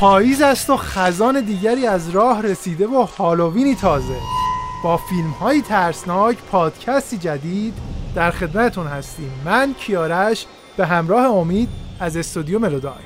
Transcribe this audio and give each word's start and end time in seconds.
پاییز 0.00 0.42
است 0.42 0.70
و 0.70 0.76
خزان 0.76 1.40
دیگری 1.40 1.86
از 1.86 2.10
راه 2.10 2.42
رسیده 2.42 2.86
و 2.86 3.02
هالووینی 3.02 3.74
تازه. 3.74 4.16
با 4.84 4.96
فیلم 4.96 5.30
های 5.30 5.62
ترسناک 5.62 6.36
پادکستی 6.50 7.18
جدید 7.18 7.74
در 8.14 8.30
خدمتون 8.30 8.86
هستیم. 8.86 9.32
من 9.44 9.74
کیارش 9.74 10.46
به 10.76 10.86
همراه 10.86 11.24
امید 11.24 11.68
از 12.00 12.16
استودیو 12.16 12.58
ملودای 12.58 13.02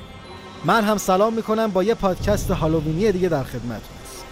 من 0.65 0.83
هم 0.83 0.97
سلام 0.97 1.33
می‌کنم 1.33 1.67
با 1.67 1.83
یه 1.83 1.93
پادکست 1.93 2.51
هالووینی 2.51 3.11
دیگه 3.11 3.29
در 3.29 3.43
خدمتون 3.43 3.95
هست 4.03 4.25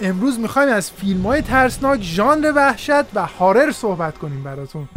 امروز 0.00 0.38
می‌خوایم 0.38 0.72
از 0.72 0.90
فیلم 0.90 1.26
های 1.26 1.42
ترسناک 1.42 2.00
ژانر 2.02 2.52
وحشت 2.56 3.14
و 3.14 3.26
هارر 3.26 3.72
صحبت 3.72 4.18
کنیم 4.18 4.42
براتون. 4.42 4.88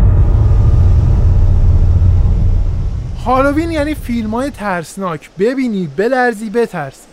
هالووین 3.26 3.72
یعنی 3.72 3.96
فیلم 3.96 4.30
های 4.30 4.50
ترسناک. 4.50 5.30
ببینی 5.40 5.88
بلرزی 5.98 6.50
بترسی 6.50 7.08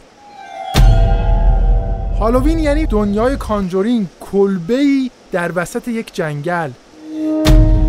هالووین 2.20 2.58
یعنی 2.58 2.86
دنیای 2.86 3.36
کانجورینگ 3.36 4.06
کلبه‌ای 4.20 5.10
در 5.32 5.52
وسط 5.54 5.88
یک 5.88 6.14
جنگل. 6.14 6.70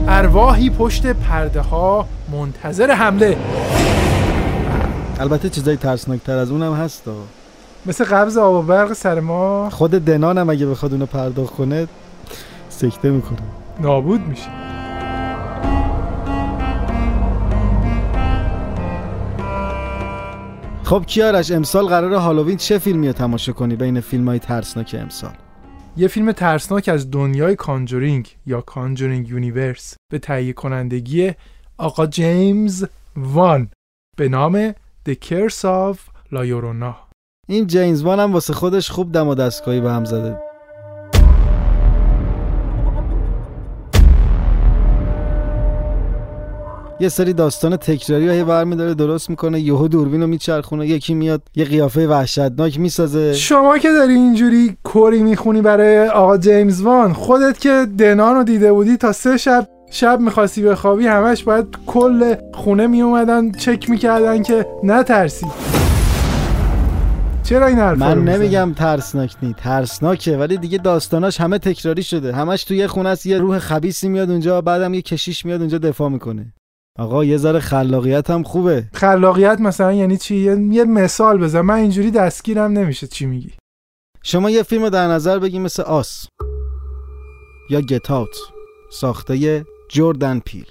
ارواحی 0.07 0.69
پشت 0.69 1.07
پرده 1.07 1.61
ها 1.61 2.07
منتظر 2.31 2.91
حمله. 2.91 3.37
البته 5.19 5.49
چیزای 5.49 5.77
ترسناکتر 5.77 6.37
از 6.37 6.51
اونم 6.51 6.73
هست. 6.73 7.03
مثل 7.85 8.03
قبض 8.03 8.37
آب 8.37 8.53
و 8.53 8.61
برق 8.61 8.93
سر 8.93 9.19
ما. 9.19 9.69
خود 9.69 9.91
دنانم 9.91 10.49
اگه 10.49 10.65
بخواد 10.65 10.91
اونو 10.91 11.05
پرداخت 11.05 11.53
کنه 11.53 11.87
سکته 12.69 13.09
می‌کنه. 13.09 13.39
نابود 13.79 14.21
میشه. 14.27 14.72
خب 20.93 21.05
کیارش 21.05 21.51
امسال 21.51 21.85
قرار 21.85 22.13
هالووین 22.13 22.57
چه 22.57 22.77
فیلمی 22.77 23.07
رو 23.07 23.13
تماشا 23.13 23.53
کنی 23.53 23.75
بین 23.75 23.99
فیلم 23.99 24.27
های 24.27 24.39
ترسناک 24.39 24.95
امسال؟ 24.99 25.33
یه 25.97 26.07
فیلم 26.07 26.31
ترسناک 26.31 26.89
از 26.89 27.11
دنیای 27.11 27.55
Conjuring 27.55 28.35
یا 28.45 28.61
Conjuring 28.61 29.29
Universe 29.29 29.95
به 30.11 30.19
تهیه 30.19 30.53
کنندگی 30.53 31.31
آقا 31.77 32.07
جیمز 32.07 32.85
وان 33.15 33.69
به 34.17 34.29
نام 34.29 34.71
The 35.09 35.15
Curse 35.25 35.63
of 35.63 35.97
La 36.33 36.93
این 37.47 37.67
جیمز 37.67 38.01
وان 38.03 38.19
هم 38.19 38.33
واسه 38.33 38.53
خودش 38.53 38.91
خوب 38.91 39.11
دم 39.11 39.27
و 39.27 39.35
دستگاهی 39.35 39.81
به 39.81 39.91
هم 39.91 40.05
زده. 40.05 40.52
یه 46.99 47.09
سری 47.09 47.33
داستان 47.33 47.77
تکراری 47.77 48.29
هی 48.29 48.43
برمیداره 48.43 48.93
درست 48.93 49.29
می‌کنه. 49.29 49.59
یهو 49.59 49.87
دوربین 49.87 50.21
رو 50.21 50.27
میچرخونه 50.27 50.87
یکی 50.87 51.13
میاد 51.13 51.41
یه 51.55 51.65
قیافه 51.65 52.07
وحشتناک 52.07 52.79
می‌سازه. 52.79 53.33
شما 53.33 53.77
که 53.77 53.91
داری 53.91 54.13
اینجوری 54.13 54.77
کوری 54.83 55.23
می‌خونی 55.23 55.61
برای 55.61 56.07
آقا 56.07 56.37
جیمز 56.37 56.81
وان 56.81 57.13
خودت 57.13 57.59
که 57.59 57.87
دنان 57.99 58.35
رو 58.35 58.43
دیده 58.43 58.73
بودی 58.73 58.97
تا 58.97 59.11
سه 59.11 59.37
شب 59.37 59.67
شب 59.91 60.19
می‌خواستی 60.19 60.61
بخوابی 60.61 61.07
همش 61.07 61.43
باید 61.43 61.65
کل 61.85 62.35
خونه 62.53 62.87
میومدن 62.87 63.51
چک 63.51 63.89
می‌کردن 63.89 64.43
که 64.43 64.65
نترسی. 64.83 65.47
چرا 67.43 67.67
این 67.67 67.79
حرفا 67.79 68.15
من 68.15 68.23
نمیگم 68.23 68.73
ترسناک 68.73 69.35
نی 69.41 69.55
ترسناکه 69.57 70.37
ولی 70.37 70.57
دیگه 70.57 70.77
داستاناش 70.77 71.41
همه 71.41 71.57
تکراری 71.57 72.03
شده. 72.03 72.33
همش 72.33 72.63
توی 72.63 72.77
یه 72.77 72.87
خونه 72.87 73.09
است 73.09 73.25
یه 73.25 73.37
روح 73.37 73.59
خبیسی 73.59 74.09
میاد 74.09 74.29
اونجا 74.29 74.61
بعدم 74.61 74.93
یه 74.93 75.01
کشیش 75.01 75.45
میاد 75.45 75.59
اونجا 75.59 75.77
دفاع 75.77 76.09
می‌کنه. 76.09 76.53
آقا 76.99 77.25
یه 77.25 77.37
ذره 77.37 77.59
خلاقیت 77.59 78.29
هم 78.29 78.43
خوبه. 78.43 78.83
خلاقیت 78.93 79.59
مثلا 79.59 79.93
یعنی 79.93 80.17
چی؟ 80.17 80.35
یه 80.71 80.83
مثال 80.83 81.37
بزن. 81.37 81.61
من 81.61 81.75
اینجوری 81.75 82.11
دستگیرم 82.11 82.71
نمیشه. 82.71 83.07
چی 83.07 83.25
میگی؟ 83.25 83.51
شما 84.23 84.49
یه 84.49 84.63
فیلم 84.63 84.89
در 84.89 85.07
نظر 85.07 85.39
بگی 85.39 85.59
مثل 85.59 85.83
آس 85.83 86.27
یا 87.69 87.81
گت 87.81 88.11
آوت 88.11 88.35
ساخته 88.91 89.65
جردن 89.89 90.39
پیل. 90.39 90.65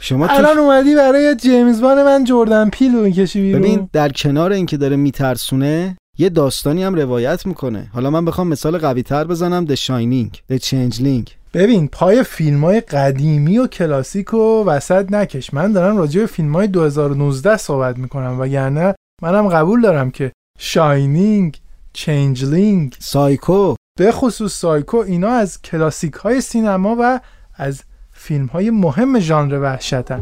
شما 0.00 0.26
الان 0.26 0.58
اومدی 0.58 0.94
برای 0.94 1.36
جیمز 1.36 1.80
بان 1.80 2.02
من 2.02 2.24
جردن 2.24 2.70
پیل 2.70 2.94
رو 2.94 3.02
می‌کشی 3.02 3.40
بیرون. 3.40 3.62
ببین 3.62 3.88
در 3.92 4.08
کنار 4.08 4.52
اینکه 4.52 4.76
داره 4.76 4.96
میترسونه 4.96 5.96
یه 6.18 6.28
داستانی 6.28 6.84
هم 6.84 6.94
روایت 6.94 7.46
می‌کنه. 7.46 7.90
حالا 7.94 8.10
من 8.10 8.24
بخوام 8.24 8.48
مثال 8.48 8.78
قوی 8.78 9.02
تر 9.02 9.24
بزنم. 9.24 9.66
The 9.66 9.76
Shining 9.76 10.52
The 10.52 10.58
Changeling. 10.58 11.43
ببین 11.54 11.88
پای 11.88 12.22
فیلم 12.22 12.64
های 12.64 12.80
قدیمی 12.80 13.58
و 13.58 13.66
کلاسیک 13.66 14.34
و 14.34 14.64
وسط 14.64 15.12
نکش. 15.12 15.54
من 15.54 15.72
دارم 15.72 15.96
راجع 15.96 16.20
به 16.20 16.26
فیلم 16.26 16.52
های 16.52 16.66
2019 16.66 17.56
صحبت 17.56 17.98
می‌کنم 17.98 18.40
و 18.40 18.46
یعنی 18.46 18.92
منم 19.22 19.48
قبول 19.48 19.82
دارم 19.82 20.10
که 20.10 20.32
Shining 20.58 21.60
Changeling 21.92 22.96
Psycho. 22.98 23.74
به 23.98 24.12
خصوص 24.12 24.52
سایکو 24.52 24.96
اینا 24.96 25.28
از 25.28 25.62
کلاسیک 25.62 26.14
های 26.14 26.40
سینما 26.40 26.96
و 27.00 27.20
از 27.54 27.82
فیلم 28.12 28.46
های 28.46 28.70
مهم 28.70 29.18
ژانر 29.18 29.60
وحشتن. 29.60 30.20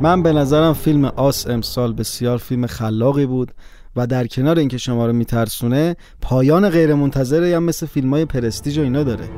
من 0.00 0.22
به 0.22 0.32
نظرم 0.32 0.74
فیلم 0.74 1.04
Us 1.04 1.46
امسال 1.46 1.92
بسیار 1.92 2.38
فیلم 2.38 2.66
خلاقی 2.66 3.26
بود. 3.26 3.52
و 3.96 4.06
در 4.06 4.26
کنار 4.26 4.58
اینکه 4.58 4.78
شما 4.78 5.06
رو 5.06 5.12
میترسونه 5.12 5.96
پایان 6.20 6.70
غیر 6.70 6.94
منتظره 6.94 7.56
هم 7.56 7.62
مثل 7.62 7.86
فیلم 7.86 8.14
های 8.14 8.24
پرستیج 8.24 8.78
و 8.78 8.82
اینا 8.82 9.02
داره. 9.04 9.28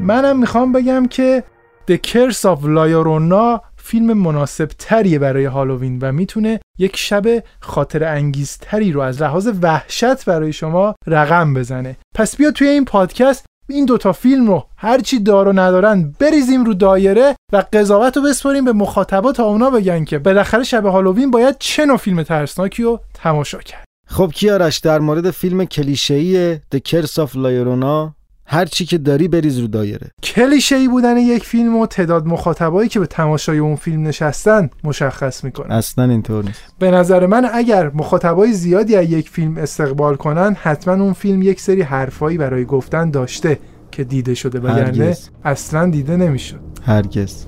منم 0.00 0.38
می‌خوام 0.38 0.72
بگم 0.72 1.06
که 1.06 1.44
The 1.90 1.94
Curse 1.94 2.42
of 2.42 2.64
La 2.64 3.60
فیلم 3.76 4.12
مناسب 4.12 4.68
تریه 4.78 5.18
برای 5.18 5.44
هالووین 5.44 5.98
و 6.02 6.12
می‌تونه 6.12 6.60
یک 6.78 6.96
شب 6.96 7.24
خاطر 7.60 8.04
انگیزتری 8.04 8.92
رو 8.92 9.00
از 9.00 9.22
لحاظ 9.22 9.48
وحشت 9.62 10.24
برای 10.24 10.52
شما 10.52 10.94
رقم 11.06 11.54
بزنه. 11.54 11.96
پس 12.14 12.36
بیا 12.36 12.50
توی 12.50 12.68
این 12.68 12.84
پادکست 12.84 13.46
این 13.70 13.84
دوتا 13.84 14.12
فیلم 14.12 14.46
رو 14.46 14.66
هرچی 14.76 15.18
دار 15.18 15.48
و 15.48 15.52
ندارن 15.52 16.14
بریزیم 16.18 16.64
رو 16.64 16.74
دایره 16.74 17.36
و 17.52 17.64
قضاوت 17.72 18.16
رو 18.16 18.22
بسپاریم 18.22 18.64
به 18.64 18.72
مخاطبا 18.72 19.32
تا 19.32 19.44
اونا 19.44 19.70
بگن 19.70 20.04
که 20.04 20.18
بالاخره 20.18 20.62
شب 20.62 20.86
هالووین 20.86 21.30
باید 21.30 21.56
چه 21.58 21.86
نوع 21.86 21.96
فیلم 21.96 22.22
ترسناکی 22.22 22.82
رو 22.82 23.00
تماشا 23.14 23.58
کرد. 23.58 23.84
خب 24.06 24.30
کیارش 24.34 24.78
در 24.78 24.98
مورد 24.98 25.30
فیلم 25.30 25.64
کلیشه‌ای 25.64 26.56
The 26.56 26.78
Curse 26.88 27.14
of 27.14 27.34
La 27.34 28.19
هر 28.52 28.64
چی 28.64 28.84
که 28.84 28.98
داری 28.98 29.28
بریز 29.28 29.58
رو 29.58 29.66
دایره. 29.66 30.10
کلیشه 30.22 30.76
ای 30.76 30.88
بودن 30.88 31.16
یک 31.16 31.44
فیلم 31.44 31.76
و 31.76 31.86
تعداد 31.86 32.26
مخاطبایی 32.26 32.88
که 32.88 33.00
به 33.00 33.06
تماشای 33.06 33.58
اون 33.58 33.76
فیلم 33.76 34.02
نشستن 34.02 34.70
مشخص 34.84 35.44
می‌کنه. 35.44 35.74
اصلا 35.74 36.04
اینطور 36.04 36.44
نیست. 36.44 36.60
به 36.78 36.90
نظر 36.90 37.26
من 37.26 37.48
اگر 37.52 37.90
مخاطبای 37.94 38.52
زیادی 38.52 38.96
از 38.96 39.10
یک 39.10 39.30
فیلم 39.30 39.56
استقبال 39.56 40.16
کنن 40.16 40.56
حتما 40.62 41.04
اون 41.04 41.12
فیلم 41.12 41.42
یک 41.42 41.60
سری 41.60 41.82
حرفایی 41.82 42.38
برای 42.38 42.64
گفتن 42.64 43.10
داشته 43.10 43.58
که 43.90 44.04
دیده 44.04 44.34
شده 44.34 44.60
وگرنه 44.60 45.16
اصلا 45.44 45.90
دیده 45.90 46.16
نمی‌شد. 46.16 46.60
هرگز. 46.86 47.46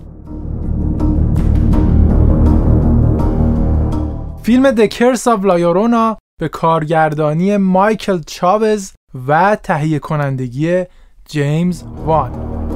فیلم 4.43 4.75
The 4.75 4.89
Curse 4.89 5.25
of 5.25 5.43
La 5.45 6.17
به 6.41 6.49
کارگردانی 6.49 7.57
مایکل 7.57 8.21
چاوز 8.27 8.93
و 9.29 9.57
تهیه 9.57 9.99
کنندگی 9.99 10.85
جیمز 11.25 11.83
وان. 11.83 12.72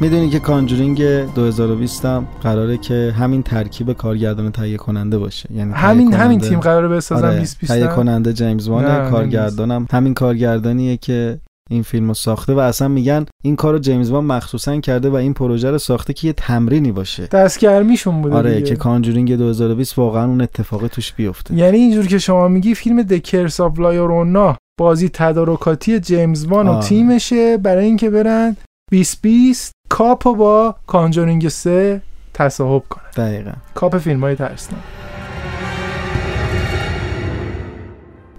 می‌دونی 0.00 0.30
که 0.30 0.38
Conjuring 0.38 1.02
2020 1.34 2.04
هم 2.04 2.26
قراره 2.42 2.78
که 2.78 3.14
همین 3.18 3.42
ترکیب 3.42 3.92
کارگردان 3.92 4.52
تهیه 4.52 4.76
کننده 4.76 5.18
باشه. 5.18 5.48
یعنی 5.54 5.72
همین 5.72 6.14
همین 6.14 6.40
تیم 6.40 6.60
قراره 6.60 6.88
بسازن 6.88 7.24
آره 7.24 7.36
2020 7.36 7.66
تهیه 7.66 7.86
کننده 7.86 8.32
جیمز 8.32 8.68
وان 8.68 9.10
کارگردانم. 9.10 9.86
همین 9.90 10.14
کارگردانیه 10.14 10.96
که 10.96 11.38
این 11.70 11.82
فیلم 11.82 12.08
رو 12.08 12.14
ساخته 12.14 12.54
و 12.54 12.58
اصلا 12.58 12.88
میگن 12.88 13.26
این 13.44 13.56
کارو 13.56 13.78
جیمز 13.78 14.10
وان 14.10 14.24
مخصوصا 14.24 14.80
کرده 14.80 15.10
و 15.10 15.14
این 15.14 15.34
پروژه 15.34 15.70
رو 15.70 15.78
ساخته 15.78 16.12
که 16.12 16.26
یه 16.26 16.32
تمرینی 16.32 16.92
باشه. 16.92 17.26
دستگرمیشون 17.26 18.22
بوده 18.22 18.34
آره 18.34 18.54
دیگه. 18.54 18.66
که 18.66 18.76
Conjuring 18.76 19.36
2020 19.36 19.98
واقعا 19.98 20.26
اون 20.26 20.40
اتفاق 20.40 20.86
توش 20.86 21.12
بیفته. 21.12 21.54
یعنی 21.54 21.78
اینجور 21.78 22.06
که 22.06 22.18
شما 22.18 22.48
میگی 22.48 22.74
فیلم 22.74 23.02
The 23.02 23.24
Curse 23.24 23.60
of 23.60 23.78
La 23.78 23.95
Llorona 23.95 24.56
بازی 24.80 25.08
تدارکاتی 25.08 26.00
جیمز 26.00 26.46
وان 26.46 26.68
و. 26.68 26.80
تیمشه 26.80 27.56
برای 27.56 27.84
اینکه 27.84 28.10
برن. 28.10 28.56
2020 28.90 29.72
کاپو 29.88 30.34
با 30.34 30.74
کانجورینگ 30.86 31.48
3 31.48 32.02
تصاحب 32.34 32.82
کنن 32.88 33.04
دقیقا. 33.16 33.52
کاپ 33.74 33.98
فیلم 33.98 34.20
های 34.20 34.34
ترسناک. 34.34 34.82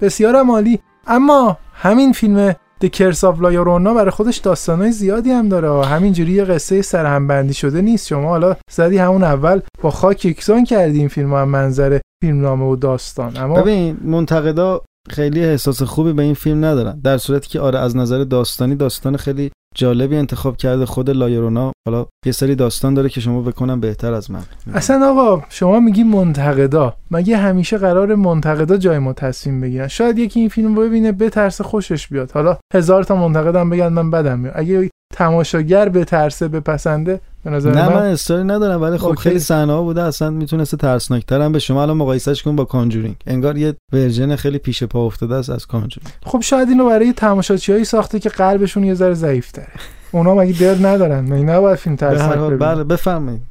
بسیار 0.01 0.35
عالی 0.35 0.79
اما 1.07 1.57
همین 1.73 2.13
فیلم 2.13 2.55
The 2.83 2.87
Curse 2.87 3.19
of 3.19 3.37
La 3.41 3.51
Llorona 3.53 3.95
برای 3.95 4.09
خودش 4.09 4.37
داستانای 4.37 4.91
زیادی 4.91 5.31
هم 5.31 5.49
داره. 5.49 5.85
همینجوری 5.85 6.31
یه 6.31 6.43
قصه 6.43 6.81
سرهمبندی 6.81 7.53
شده 7.53 7.81
نیست. 7.81 8.07
شما 8.07 8.29
حالا 8.29 8.55
زدی 8.71 8.97
همون 8.97 9.23
اول 9.23 9.61
با 9.81 9.91
خاک 9.91 10.25
یکسان 10.25 10.63
کردی 10.63 10.99
این 10.99 11.07
فیلم 11.07 11.33
هم 11.33 11.49
منظر 11.49 11.99
فیلمنامه 12.23 12.65
و 12.65 12.75
داستان. 12.75 13.37
اما 13.37 13.61
ببین 13.61 13.97
منتقدا 14.03 14.81
خیلی 15.09 15.45
احساس 15.45 15.83
خوبی 15.83 16.13
به 16.13 16.23
این 16.23 16.33
فیلم 16.33 16.65
ندارن. 16.65 16.99
در 17.03 17.17
صورتی 17.17 17.49
که 17.49 17.59
آره 17.59 17.79
از 17.79 17.97
نظر 17.97 18.23
داستانی 18.23 18.75
داستان 18.75 19.17
خیلی 19.17 19.51
جالبی 19.75 20.15
انتخاب 20.15 20.57
کرده 20.57 20.85
خود 20.85 21.09
لایرونا. 21.09 21.71
حالا 21.87 22.05
یه 22.25 22.31
سری 22.31 22.55
داستان 22.55 22.93
داره 22.93 23.09
که 23.09 23.21
شما 23.21 23.41
بکنم 23.41 23.79
بهتر 23.79 24.13
از 24.13 24.31
من. 24.31 24.43
اصلا 24.73 25.09
آقا 25.11 25.43
شما 25.49 25.79
میگی 25.79 26.03
منتقدا. 26.03 26.93
مگه 27.11 27.37
همیشه 27.37 27.77
قرار 27.77 28.15
منتقدا 28.15 28.77
جای 28.77 28.99
ما 28.99 29.13
تصمیم 29.13 29.61
بگیرن؟ 29.61 29.87
شاید 29.87 30.19
یکی 30.19 30.39
این 30.39 30.49
فیلم 30.49 30.75
ببینه 30.75 31.11
بترسه 31.11 31.63
خوشش 31.63 32.07
بیاد. 32.07 32.31
حالا 32.31 32.57
هزار 32.73 33.03
تا 33.03 33.15
منتقدم 33.15 33.69
بگن 33.69 33.87
من 33.87 34.11
بدم 34.11 34.39
میاد. 34.39 34.53
اگه 34.57 34.89
تماشاگر 35.15 35.89
بترسه 35.89 36.47
بپسنده 36.47 37.21
به 37.43 37.49
نظر 37.49 37.71
نه 37.71 37.89
من, 37.89 37.93
من 37.93 38.01
استوری 38.01 38.43
ندارم 38.43 38.81
ولی 38.81 38.97
خب 38.97 39.07
okay. 39.07 39.21
خیلی 39.21 39.39
صحنه 39.39 39.73
ها 39.73 39.81
بوده 39.81 40.03
اصلا 40.03 40.29
می‌تونسته 40.29 40.77
ترسناکتر 40.77 41.41
هم 41.41 41.51
به 41.51 41.59
شما 41.59 41.81
الان 41.81 41.97
مقایسهش 41.97 42.43
کن 42.43 42.55
با 42.55 42.65
Conjuring. 42.65 43.15
انگار 43.27 43.57
یه 43.57 43.75
version 43.93 44.35
خیلی 44.35 44.57
پیش 44.57 44.83
پا 44.83 45.05
افتاده 45.05 45.35
است 45.35 45.49
از 45.49 45.65
Conjuring. 45.65 46.13
خب 46.25 46.41
شاید 46.41 46.69
اینو 46.69 46.85
برای 46.85 47.13
تماشاچیایی 47.13 47.85
ساخته 47.85 48.19
که 48.19 48.29
قلبشون 48.29 48.83
یه 48.83 48.93
ذره 48.93 49.13
ضعیف 49.13 49.51
تره. 49.51 49.73
اونا 50.11 50.35
مگه 50.35 50.59
دل 50.59 50.85
ندارن؟ 50.85 51.19
مگه 51.19 51.43
نباید 51.43 51.77
فیلم 51.77 51.95
به 51.95 52.05
هر 52.05 52.15
ترسناک 52.15 52.37
ببینن؟ 52.37 52.57
بله 52.57 52.83
بفرمایید. 52.83 53.41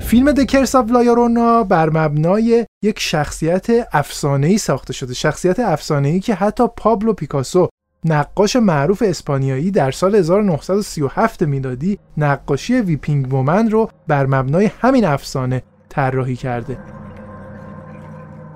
فیلم 0.00 0.32
The 0.32 0.48
Curse 0.48 0.74
of 0.74 0.90
La 0.90 1.06
Llorona 1.06 1.64
بر 1.64 1.90
مبنای 1.90 2.66
یک 2.84 2.98
شخصیت 2.98 3.66
افسانه‌ای 3.92 4.58
ساخته 4.58 4.92
شده. 4.92 5.14
شخصیت 5.14 5.60
افسانه‌ای 5.60 6.20
که 6.20 6.34
حتی 6.34 6.64
پابلو 6.76 7.12
پیکاسو 7.12 7.68
نقاش 8.04 8.56
معروف 8.56 9.02
اسپانیایی 9.06 9.70
در 9.70 9.90
سال 9.90 10.14
1937 10.14 11.42
میلادی 11.42 11.98
نقاشی 12.16 12.80
Weeping 12.80 13.32
Woman 13.32 13.70
رو 13.70 13.90
بر 14.08 14.26
مبنای 14.26 14.70
همین 14.80 15.04
افسانه 15.04 15.62
طراحی 15.88 16.36
کرده. 16.36 16.78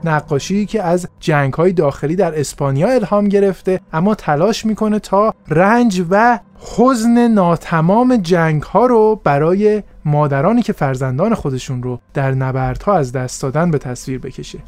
نقاشی 0.05 0.67
که 0.67 0.83
از 0.83 1.09
جنگ 1.21 1.53
های 1.53 1.73
داخلی 1.73 2.17
در 2.17 2.41
اسپانیا 2.41 2.89
الهام 2.89 3.29
گرفته 3.29 3.81
اما 3.93 4.15
تلاش 4.15 4.67
می‌کنه 4.67 4.99
تا 4.99 5.35
رنج 5.49 6.05
و 6.11 6.39
حزن 6.77 7.29
ناتمام 7.29 8.17
جنگ 8.17 8.63
ها 8.63 8.87
رو 8.87 9.21
برای 9.25 9.83
مادرانی 10.05 10.63
که 10.63 10.73
فرزندان 10.73 11.35
خودشون 11.35 11.83
رو 11.83 12.01
در 12.15 12.33
نبردها 12.33 12.95
از 12.97 13.13
دست 13.13 13.43
دادن 13.43 13.71
به 13.71 13.79
تصویر 13.79 14.19
بکشه. 14.19 14.59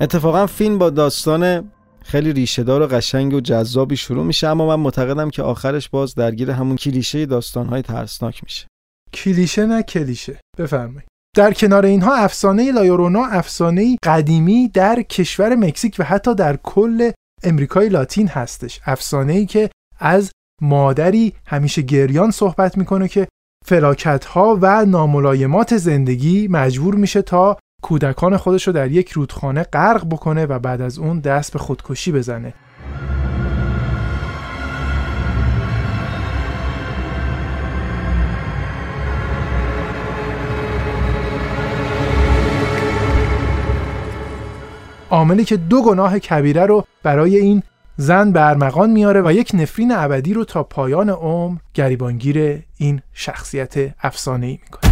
اتفاقا 0.00 0.46
فیلم 0.46 0.78
با 0.78 0.90
داستان 0.90 1.70
خیلی 2.06 2.32
ریشهدار 2.32 2.82
و 2.82 2.86
قشنگ 2.86 3.34
و 3.34 3.40
جذابی 3.40 3.96
شروع 3.96 4.24
میشه 4.24 4.46
اما 4.46 4.66
من 4.66 4.82
معتقدم 4.82 5.30
که 5.30 5.42
آخرش 5.42 5.88
باز 5.88 6.14
درگیر 6.14 6.50
همون 6.50 6.76
کلیشه 6.76 7.26
داستانهای 7.26 7.82
ترسناک 7.82 8.44
میشه. 8.44 8.66
کلیشه 9.12 9.66
نه 9.66 9.82
کلیشه. 9.82 10.40
بفرمایید. 10.58 11.08
در 11.36 11.52
کنار 11.52 11.86
اینها 11.86 12.14
افسانه 12.14 12.72
لایورونا 12.72 13.24
افسانه 13.24 13.96
قدیمی 14.02 14.68
در 14.68 15.02
کشور 15.02 15.54
مکزیک 15.54 15.96
و 15.98 16.04
حتی 16.04 16.34
در 16.34 16.56
کل 16.56 17.10
امریکای 17.42 17.88
لاتین 17.88 18.28
هستش. 18.28 18.80
افسانه 18.84 19.32
ای 19.32 19.46
که 19.46 19.70
از 19.98 20.30
مادری 20.62 21.32
همیشه 21.46 21.82
گریان 21.82 22.30
صحبت 22.30 22.78
می‌کنه 22.78 23.08
که 23.08 23.28
فلاکت 23.66 24.24
ها 24.24 24.58
و 24.62 24.84
ناملایمات 24.84 25.76
زندگی 25.76 26.48
مجبور 26.48 26.94
میشه 26.94 27.22
تا 27.22 27.58
کودکان 27.82 28.36
خودش 28.36 28.66
رو 28.66 28.72
در 28.72 28.90
یک 28.90 29.10
رودخانه 29.10 29.62
غرق 29.62 30.06
بکنه 30.10 30.46
و 30.46 30.58
بعد 30.58 30.80
از 30.80 30.98
اون 30.98 31.20
دست 31.20 31.52
به 31.52 31.58
خودکشی 31.58 32.12
بزنه. 32.12 32.54
عاملی 45.10 45.44
که 45.44 45.56
دو 45.56 45.82
گناه 45.82 46.18
کبیره 46.18 46.66
رو 46.66 46.84
برای 47.02 47.36
این 47.36 47.62
زن 47.96 48.32
به 48.32 48.48
ارمغان 48.48 48.90
میاره 48.90 49.22
و 49.22 49.32
یک 49.32 49.50
نفرین 49.54 49.92
ابدی 49.92 50.34
رو 50.34 50.44
تا 50.44 50.62
پایان 50.62 51.10
عمر 51.10 51.58
گریبانگیر 51.74 52.62
این 52.76 53.02
شخصیت 53.12 53.94
افسانه‌ای 54.00 54.58
می‌کنه. 54.62 54.85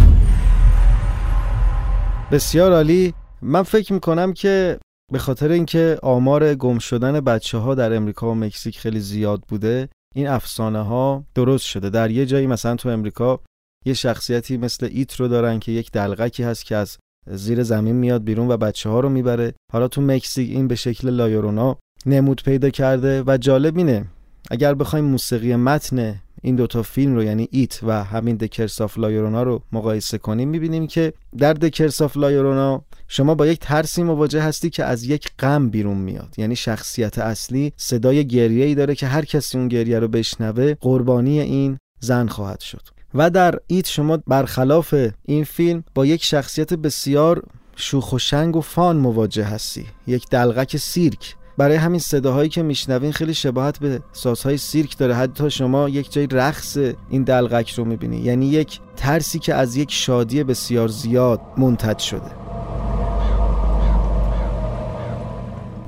بسیار 2.31 2.73
عالی. 2.73 3.13
من 3.41 3.63
فکر 3.63 3.93
می‌کنم 3.93 4.33
که 4.33 4.79
به 5.11 5.19
خاطر 5.19 5.51
اینکه 5.51 5.99
آمار 6.01 6.55
گم 6.55 6.79
شدن 6.79 7.19
بچه 7.19 7.57
ها 7.57 7.75
در 7.75 7.95
امریکا 7.95 8.31
و 8.31 8.35
مکزیک 8.35 8.79
خیلی 8.79 8.99
زیاد 8.99 9.43
بوده 9.47 9.89
این 10.15 10.27
افسانه 10.27 10.81
ها 10.81 11.23
درست 11.35 11.65
شده. 11.65 11.89
در 11.89 12.11
یه 12.11 12.25
جایی 12.25 12.47
مثلا 12.47 12.75
تو 12.75 12.89
امریکا 12.89 13.39
یه 13.85 13.93
شخصیتی 13.93 14.57
مثل 14.57 14.89
ایت 14.91 15.15
رو 15.15 15.27
دارن 15.27 15.59
که 15.59 15.71
یک 15.71 15.91
دلغکی 15.91 16.43
هست 16.43 16.65
که 16.65 16.75
از 16.75 16.97
زیر 17.27 17.63
زمین 17.63 17.95
میاد 17.95 18.23
بیرون 18.23 18.51
و 18.51 18.57
بچه 18.57 18.89
ها 18.89 18.99
رو 18.99 19.09
می‌بره. 19.09 19.53
حالا 19.73 19.87
تو 19.87 20.01
مکزیک 20.01 20.49
این 20.49 20.67
به 20.67 20.75
شکل 20.75 21.09
لایورونا 21.09 21.77
نمود 22.05 22.41
پیدا 22.45 22.69
کرده 22.69 23.23
و 23.27 23.37
جالب 23.37 23.77
اینه 23.77 24.05
اگر 24.51 24.73
بخوایم 24.73 25.05
موسیقی 25.05 25.55
متن 25.55 26.21
این 26.41 26.55
دوتا 26.55 26.83
فیلم 26.83 27.15
رو 27.15 27.23
یعنی 27.23 27.47
It 27.51 27.79
و 27.83 28.03
همین 28.03 28.35
The 28.35 28.54
Curse 28.54 28.85
of 28.85 28.97
La 28.97 29.07
Llorona 29.07 29.43
رو 29.43 29.61
مقایسه 29.71 30.17
کنیم 30.17 30.49
می‌بینیم 30.49 30.87
که 30.87 31.13
در 31.37 31.53
The 31.53 31.72
Curse 31.72 32.04
of 32.04 32.17
La 32.17 32.31
Llorona 32.31 32.81
شما 33.07 33.35
با 33.35 33.47
یک 33.47 33.59
ترسی 33.59 34.03
مواجه 34.03 34.41
هستی 34.41 34.69
که 34.69 34.83
از 34.83 35.03
یک 35.03 35.29
غم 35.39 35.69
بیرون 35.69 35.97
میاد. 35.97 36.33
یعنی 36.37 36.55
شخصیت 36.55 37.19
اصلی 37.19 37.73
صدای 37.77 38.27
گریه 38.27 38.65
ای 38.65 38.75
داره 38.75 38.95
که 38.95 39.07
هر 39.07 39.25
کسی 39.25 39.57
اون 39.57 39.67
گریه 39.67 39.99
رو 39.99 40.07
بشنوه 40.07 40.73
قربانی 40.81 41.39
این 41.39 41.77
زن 41.99 42.27
خواهد 42.27 42.59
شد. 42.59 42.81
و 43.13 43.29
در 43.29 43.59
ایت 43.67 43.87
شما 43.87 44.17
برخلاف 44.27 44.95
این 45.25 45.43
فیلم 45.43 45.83
با 45.95 46.05
یک 46.05 46.23
شخصیت 46.23 46.73
بسیار 46.73 47.43
شوخ 47.75 48.13
و 48.13 48.19
شنگ 48.19 48.55
و 48.55 48.61
فان 48.61 48.97
مواجه 48.97 49.43
هستی. 49.43 49.85
یک 50.07 50.29
دلغک 50.29 50.77
سیرک. 50.77 51.35
برای 51.57 51.75
همین 51.75 51.99
صداهایی 51.99 52.49
که 52.49 52.63
میشنوین 52.63 53.11
خیلی 53.11 53.33
شباهت 53.33 53.79
به 53.79 53.99
سازهای 54.11 54.57
سیرک 54.57 54.97
داره. 54.97 55.15
حتی 55.15 55.49
شما 55.49 55.89
یک 55.89 56.11
جای 56.11 56.27
رقص 56.31 56.77
این 57.09 57.23
دلغک 57.23 57.71
رو 57.71 57.85
می‌بینی. 57.85 58.17
یعنی 58.17 58.45
یک 58.45 58.79
ترسی 58.95 59.39
که 59.39 59.53
از 59.53 59.75
یک 59.75 59.91
شادی 59.91 60.43
بسیار 60.43 60.87
زیاد 60.87 61.41
منتج 61.57 61.99
شده. 61.99 62.31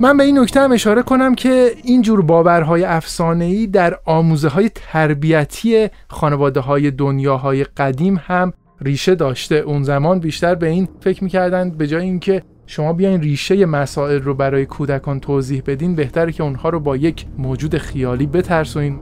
من 0.00 0.16
به 0.16 0.24
این 0.24 0.38
نکته 0.38 0.60
هم 0.60 0.72
اشاره 0.72 1.02
کنم 1.02 1.34
که 1.34 1.72
این 1.84 2.02
جور 2.02 2.22
باورهای 2.22 2.84
افسانه‌ای 2.84 3.66
در 3.66 3.98
آموزه 4.04 4.48
های 4.48 4.70
تربیتی 4.74 5.88
خانواده 6.08 6.60
های 6.60 6.90
دنیاهای 6.90 7.64
قدیم 7.64 8.20
هم 8.26 8.52
ریشه 8.80 9.14
داشته. 9.14 9.54
اون 9.54 9.82
زمان 9.82 10.20
بیشتر 10.20 10.54
به 10.54 10.68
این 10.68 10.88
فکر 11.00 11.24
می‌کردن 11.24 11.70
به 11.70 11.86
جای 11.86 12.02
اینکه 12.02 12.42
شما 12.70 12.92
بیاین 12.92 13.20
ریشه 13.20 13.66
مسائل 13.66 14.22
رو 14.22 14.34
برای 14.34 14.66
کودکان 14.66 15.20
توضیح 15.20 15.62
بدین 15.66 15.94
بهتره 15.94 16.32
که 16.32 16.42
اونها 16.42 16.68
رو 16.68 16.80
با 16.80 16.96
یک 16.96 17.26
موجود 17.38 17.78
خیالی 17.78 18.26
بترسونین. 18.26 19.00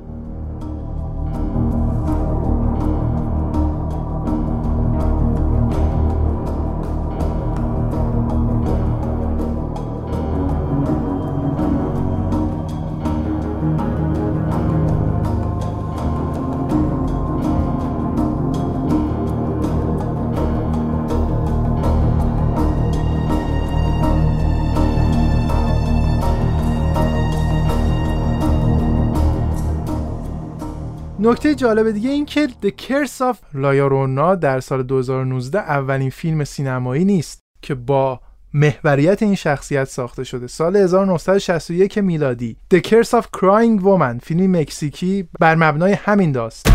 نکته 31.26 31.54
جالب 31.54 31.90
دیگه 31.90 32.10
این 32.10 32.26
که 32.26 32.48
The 32.62 32.70
Curse 32.82 33.32
of 33.32 33.36
لایارونا 33.54 34.34
در 34.34 34.60
سال 34.60 34.82
2019 34.82 35.58
اولین 35.58 36.10
فیلم 36.10 36.44
سینمایی 36.44 37.04
نیست 37.04 37.40
که 37.62 37.74
با 37.74 38.20
محوریت 38.54 39.22
این 39.22 39.34
شخصیت 39.34 39.84
ساخته 39.84 40.24
شده. 40.24 40.46
سال 40.46 40.76
1961 40.76 41.98
میلادی 41.98 42.56
The 42.74 42.78
Curse 42.78 43.10
of 43.10 43.24
Crying 43.36 43.82
Woman 43.82 44.18
فیلمی 44.22 44.48
مکزیکی 44.48 45.28
بر 45.40 45.54
مبنای 45.54 45.92
همین 45.92 46.32
داست. 46.32 46.66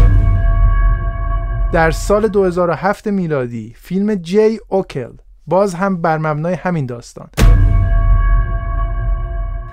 در 1.71 1.91
سال 1.91 2.27
2007 2.27 3.07
میلادی 3.07 3.73
فیلم 3.77 4.15
جی 4.15 4.59
اوکل 4.67 5.13
باز 5.47 5.73
هم 5.73 6.01
بر 6.01 6.17
مبنای 6.17 6.53
همین 6.53 6.85
داستان. 6.85 7.29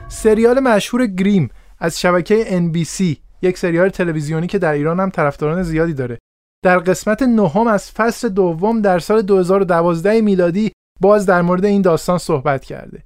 سریال 0.08 0.60
مشهور 0.60 1.06
گریم 1.06 1.50
از 1.78 2.00
شبکه 2.00 2.44
NBC 2.44 3.27
یک 3.42 3.58
سریال 3.58 3.88
تلویزیونی 3.88 4.46
که 4.46 4.58
در 4.58 4.72
ایران 4.72 5.00
هم 5.00 5.10
طرفداران 5.10 5.62
زیادی 5.62 5.92
داره. 5.94 6.18
در 6.64 6.78
قسمت 6.78 7.22
نهم 7.22 7.66
از 7.66 7.90
فصل 7.90 8.28
دوم 8.28 8.80
در 8.80 8.98
سال 8.98 9.22
2012 9.22 10.20
میلادی 10.20 10.72
باز 11.00 11.26
در 11.26 11.42
مورد 11.42 11.64
این 11.64 11.82
داستان 11.82 12.18
صحبت 12.18 12.64
کرده. 12.64 13.02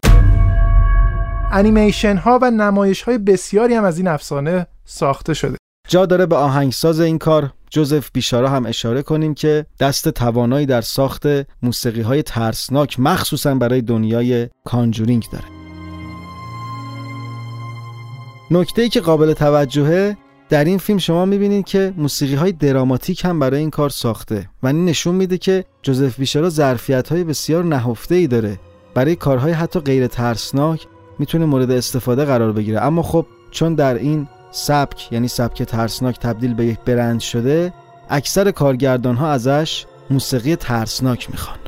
انیمیشن 1.52 2.16
ها 2.16 2.38
و 2.42 2.50
نمایش 2.50 3.02
های 3.02 3.18
بسیاری 3.18 3.74
هم 3.74 3.84
از 3.84 3.98
این 3.98 4.08
افسانه 4.08 4.66
ساخته 4.84 5.34
شده. 5.34 5.56
جا 5.88 6.06
داره 6.06 6.26
به 6.26 6.36
آهنگساز 6.36 7.00
این 7.00 7.18
کار 7.18 7.52
جوزف 7.70 8.10
بیشارا 8.12 8.48
هم 8.48 8.66
اشاره 8.66 9.02
کنیم 9.02 9.34
که 9.34 9.66
دست 9.80 10.08
توانایی 10.08 10.66
در 10.66 10.80
ساخت 10.80 11.22
موسیقی 11.62 12.00
های 12.00 12.22
ترسناک 12.22 13.00
مخصوصا 13.00 13.54
برای 13.54 13.82
دنیای 13.82 14.48
کانجورینگ 14.64 15.24
داره. 15.32 15.44
نکته 18.50 18.82
ای 18.82 18.88
که 18.88 19.00
قابل 19.00 19.32
توجهه 19.32 20.16
در 20.52 20.64
این 20.64 20.78
فیلم 20.78 20.98
شما 20.98 21.24
می‌بینید 21.24 21.64
که 21.64 21.94
موسیقی 21.96 22.34
های 22.34 22.52
دراماتیک 22.52 23.24
هم 23.24 23.38
برای 23.38 23.60
این 23.60 23.70
کار 23.70 23.90
ساخته 23.90 24.48
و 24.62 24.66
این 24.66 24.84
نشون 24.84 25.14
میده 25.14 25.38
که 25.38 25.64
جوزف 25.82 26.18
بیشارا 26.18 26.48
ظرفیت 26.50 27.08
های 27.08 27.24
بسیار 27.24 27.64
نهفته 27.64 28.14
ای 28.14 28.26
داره. 28.26 28.58
برای 28.94 29.16
کارهای 29.16 29.52
حتی 29.52 29.80
غیر 29.80 30.06
ترسناک 30.06 30.86
می‌تونه 31.18 31.44
مورد 31.44 31.70
استفاده 31.70 32.24
قرار 32.24 32.52
بگیره. 32.52 32.80
اما 32.80 33.02
خب 33.02 33.26
چون 33.50 33.74
در 33.74 33.94
این 33.94 34.28
سبک 34.50 35.12
یعنی 35.12 35.28
سبک 35.28 35.62
ترسناک 35.62 36.18
تبدیل 36.18 36.54
به 36.54 36.66
یک 36.66 36.78
برند 36.78 37.20
شده 37.20 37.72
اکثر 38.10 38.50
کارگردان 38.50 39.16
ها 39.16 39.30
ازش 39.30 39.86
موسیقی 40.10 40.56
ترسناک 40.56 41.30
می‌خوان. 41.30 41.61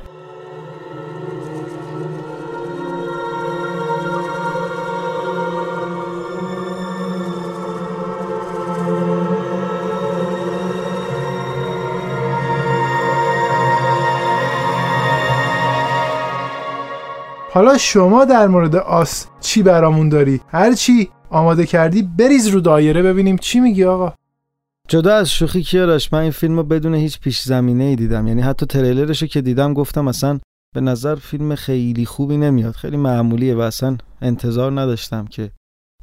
شما 17.78 18.24
در 18.24 18.46
مورد 18.46 18.76
آس 18.76 19.26
چی 19.40 19.62
برامون 19.62 20.08
داری؟ 20.08 20.40
هر 20.48 20.72
چی 20.72 21.10
آماده 21.30 21.66
کردی 21.66 22.02
بریز 22.02 22.46
رو 22.46 22.60
دایره 22.60 23.02
ببینیم. 23.02 23.36
چی 23.36 23.60
میگی 23.60 23.84
آقا؟ 23.84 24.12
جدا 24.88 25.14
از 25.14 25.30
شوخی 25.30 25.62
کیارش 25.62 26.12
من 26.12 26.18
این 26.18 26.30
فیلم 26.30 26.56
رو 26.56 26.62
بدون 26.62 26.94
هیچ 26.94 27.20
پیش 27.20 27.42
زمینه 27.42 27.84
ای 27.84 27.96
دیدم. 27.96 28.26
یعنی 28.26 28.42
حتی 28.42 28.66
تریلرش 28.66 29.24
که 29.24 29.40
دیدم 29.40 29.74
گفتم 29.74 30.08
اصلا 30.08 30.38
به 30.74 30.80
نظر 30.80 31.14
فیلم 31.14 31.54
خیلی 31.54 32.06
خوبی 32.06 32.36
نمیاد. 32.36 32.74
خیلی 32.74 32.96
معمولیه 32.96 33.54
و 33.54 33.60
اصلا 33.60 33.96
انتظار 34.22 34.80
نداشتم 34.80 35.24
که 35.24 35.50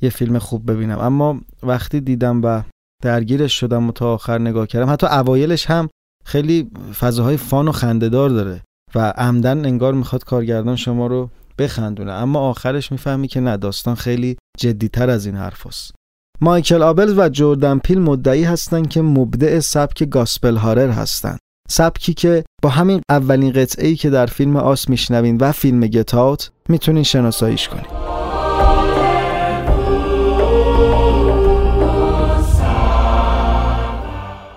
یه 0.01 0.09
فیلم 0.09 0.39
خوب 0.39 0.71
ببینم. 0.71 0.99
اما 0.99 1.41
وقتی 1.63 1.99
دیدم 1.99 2.41
و 2.43 2.61
درگیرش 3.03 3.59
شدم 3.59 3.89
و 3.89 3.91
تا 3.91 4.13
آخر 4.13 4.37
نگاه 4.37 4.67
کردم 4.67 4.89
حتی 4.89 5.07
اوایلش 5.07 5.65
هم 5.65 5.89
خیلی 6.25 6.71
فضاهای 6.99 7.37
فان 7.37 7.67
و 7.67 7.71
خندهدار 7.71 8.29
داره 8.29 8.61
و 8.95 9.13
عمدن 9.17 9.65
انگار 9.65 9.93
می‌خواد 9.93 10.23
کارگردان 10.23 10.75
شما 10.75 11.07
رو 11.07 11.29
بخندونه. 11.61 12.11
اما 12.11 12.39
آخرش 12.39 12.91
می‌فهمی 12.91 13.27
که 13.27 13.39
نه 13.39 13.57
داستان 13.57 13.95
خیلی 13.95 14.37
جدیتر 14.57 15.09
از 15.09 15.25
این 15.25 15.35
حرف 15.35 15.67
هست. 15.67 15.91
مایکل 16.41 16.81
آبلز 16.81 17.13
و 17.17 17.29
جوردن 17.29 17.79
پیل 17.79 17.99
مدعی 17.99 18.43
هستند 18.43 18.89
که 18.89 19.01
مبدع 19.01 19.59
سبک 19.59 20.03
گاسپل 20.03 20.55
هارر 20.55 20.89
هستند. 20.89 21.39
سبکی 21.69 22.13
که 22.13 22.43
با 22.63 22.69
همین 22.69 23.01
اولین 23.09 23.51
قطعه 23.51 23.87
ای 23.87 23.95
که 23.95 24.09
در 24.09 24.25
فیلم 24.25 24.55
آس 24.57 24.89
میشنوین 24.89 25.37
و 25.37 25.51
فیلم 25.51 25.79
گتاوت 25.79 26.51
می‌تونین 26.69 27.03
شناساییش 27.03 27.67
کنین. 27.67 27.85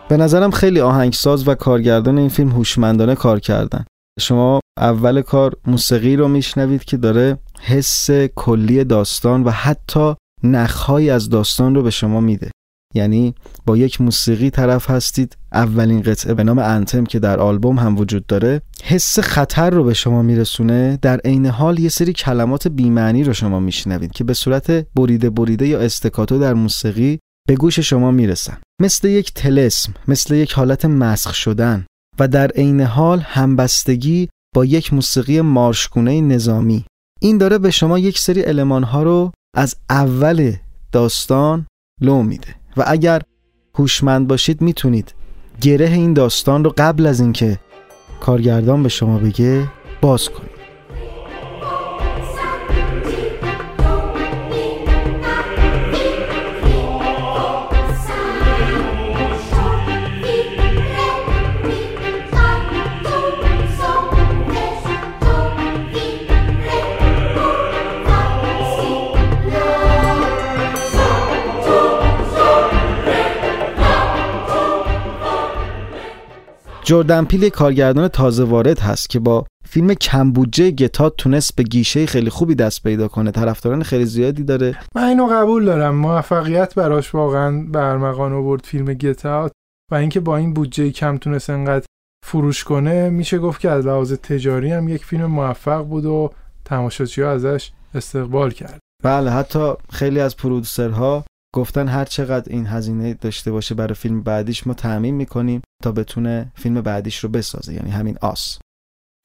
به 0.09 0.17
نظرم 0.17 0.51
خیلی 0.51 0.81
آهنگساز 0.81 1.49
و 1.49 1.55
کارگردان 1.55 2.19
این 2.19 2.29
فیلم 2.29 2.51
هوشمندانه 2.51 3.15
کار 3.15 3.41
کردن. 3.41 3.85
شما 4.21 4.61
اول 4.79 5.23
کار 5.23 5.55
موسیقی 5.67 6.17
رو 6.17 6.29
میشنوید 6.29 6.85
که 6.85 6.97
داره 6.97 7.39
حس 7.61 8.11
کلی 8.35 8.85
داستان 8.85 9.43
و 9.45 9.51
حتی 9.51 10.15
نخهایی 10.43 11.11
از 11.11 11.29
داستان 11.29 11.75
رو 11.75 11.83
به 11.83 11.91
شما 11.91 12.21
میده. 12.21 12.51
یعنی 12.95 13.35
با 13.67 13.77
یک 13.77 14.01
موسیقی 14.01 14.51
طرف 14.51 14.91
هستید 14.91 15.37
اولین 15.53 16.03
قطعه 16.03 16.35
به 16.35 16.45
نام 16.45 16.59
انتم 16.59 17.05
که 17.05 17.19
در 17.19 17.41
آلبوم 17.41 17.79
هم 17.79 17.99
وجود 17.99 18.27
داره 18.27 18.63
حس 18.85 19.19
خطر 19.19 19.71
رو 19.71 19.85
به 19.85 19.95
شما 19.95 20.23
میرسونه. 20.23 20.99
در 21.03 21.19
عین 21.19 21.47
حال 21.47 21.79
یه 21.79 21.89
سری 21.89 22.13
کلمات 22.13 22.69
بیمعنی 22.69 23.25
رو 23.25 23.33
شما 23.33 23.61
میشنوید 23.61 24.13
که 24.13 24.25
به 24.25 24.35
صورت 24.35 24.71
بریده 24.71 25.31
بریده 25.31 25.67
یا 25.67 25.81
استکاتو 25.81 26.39
در 26.39 26.55
موسیقی 26.55 27.19
به 27.49 27.55
گوش 27.55 27.81
شما 27.81 28.11
می‌رسن. 28.11 28.57
مثل 28.83 29.09
یک 29.09 29.35
تلسم 29.35 29.95
مثل 30.09 30.35
یک 30.35 30.53
حالت 30.53 30.85
مسخ 30.85 31.35
شدن 31.35 31.87
و 32.19 32.29
در 32.29 32.49
عین 32.49 32.81
حال 32.81 33.21
همبستگی 33.21 34.29
با 34.55 34.65
یک 34.65 34.93
موسیقی 34.93 35.41
مارشگونه 35.41 36.21
نظامی. 36.21 36.85
این 37.21 37.39
داره 37.39 37.59
به 37.59 37.71
شما 37.71 37.99
یک 37.99 38.19
سری 38.19 38.61
ها 38.69 39.03
رو 39.03 39.33
از 39.57 39.77
اول 39.91 40.53
داستان 40.93 41.67
لو 42.01 42.23
میده. 42.23 42.55
و 42.77 42.85
اگر 42.87 43.23
هوشمند 43.75 44.29
باشید 44.29 44.61
می‌تونید 44.61 45.15
گره 45.61 45.91
این 45.91 46.13
داستان 46.13 46.65
رو 46.65 46.75
قبل 46.79 47.07
از 47.07 47.21
اینکه 47.21 47.59
کارگردان 48.21 48.83
به 48.83 48.89
شما 48.89 49.19
بگه 49.19 49.71
باز 50.01 50.29
کنید. 50.29 50.54
جردن 76.85 77.25
پیل 77.25 77.49
کارگردان 77.49 78.09
تازه 78.09 78.45
وارد 78.45 78.79
هست 78.79 79.11
که 79.11 79.19
با 79.19 79.47
فیلم 79.69 79.95
کم 79.95 80.33
بودجه 80.33 80.71
گتات 80.71 81.17
تونست 81.17 81.57
به 81.57 81.63
گیشه 81.63 82.07
خیلی 82.07 82.31
خوبی 82.31 82.55
دست 82.55 82.83
پیدا 82.83 83.09
کنه. 83.09 83.31
طرفداران 83.31 83.83
خیلی 83.83 84.05
زیادی 84.05 84.45
داره. 84.45 84.79
من 84.95 85.05
اینو 85.05 85.27
قبول 85.27 85.65
دارم. 85.65 85.95
موفقیت 85.95 86.75
براش 86.75 87.15
واقعا 87.15 87.65
برمغان 87.69 88.33
آورد 88.33 88.65
فیلم 88.65 88.95
گتات 88.95 89.53
و 89.93 89.95
اینکه 89.95 90.21
با 90.21 90.37
این 90.37 90.55
بودجه 90.55 90.91
کم 90.91 91.19
تونست 91.19 91.51
انقدر 91.51 91.87
فروش 92.27 92.65
کنه 92.65 93.11
میشه 93.11 93.39
گفت 93.39 93.61
که 93.61 93.71
از 93.71 93.87
لحاظ 93.87 94.13
تجاری 94.13 94.73
هم 94.73 94.89
یک 94.89 95.05
فیلم 95.05 95.27
موفق 95.27 95.83
بود 95.83 96.05
و 96.05 96.31
تماشاچی 96.65 97.23
ها 97.23 97.31
ازش 97.31 97.71
استقبال 97.95 98.51
کرد. 98.51 98.79
بله 99.03 99.31
حتی 99.31 99.73
خیلی 99.93 100.21
از 100.21 100.37
پرودوسرها 100.37 101.25
گفتن 101.55 101.89
هر 101.89 102.05
چقدر 102.05 102.53
این 102.53 102.67
هزینه 102.67 103.15
داشته 103.15 103.53
باشه 103.53 103.75
برای 103.75 103.95
فیلم 103.95 104.23
بعدیش 104.23 104.67
ما 104.67 104.75
تعمین 104.75 105.15
می‌کنیم 105.15 105.61
تا 105.83 105.93
بتونه 105.93 106.53
فیلم 106.55 106.81
بعدیش 106.81 107.19
رو 107.19 107.29
بسازه 107.29 107.75
یعنی 107.75 107.91
همین 107.91 108.19
آس. 108.21 108.59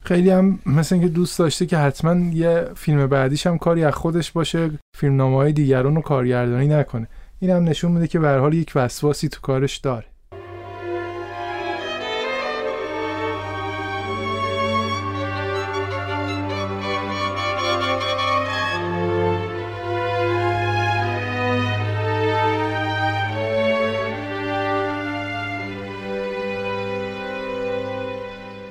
خیلی 0.04 0.30
هم 0.30 0.58
مثل 0.66 0.94
اینکه 0.94 1.08
دوست 1.08 1.38
داشته 1.38 1.66
که 1.66 1.78
حتما 1.78 2.34
یه 2.34 2.68
فیلم 2.76 3.06
بعدیش 3.06 3.46
هم 3.46 3.58
کاری 3.58 3.84
از 3.84 3.94
خودش 3.94 4.32
باشه 4.32 4.70
فیلم 4.96 5.20
های 5.34 5.52
دیگران 5.52 5.96
رو 5.96 6.02
کارگردانی 6.02 6.68
نکنه. 6.68 7.08
این 7.38 7.50
هم 7.50 7.64
نشون 7.64 7.92
میده 7.92 8.06
که 8.06 8.18
به 8.18 8.28
حال 8.28 8.54
یک 8.54 8.72
وسواسی 8.74 9.28
تو 9.28 9.40
کارش 9.40 9.76
داره. 9.76 10.06